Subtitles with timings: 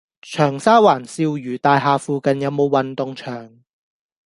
[0.23, 3.61] 長沙灣肇如大廈附近有無運動場？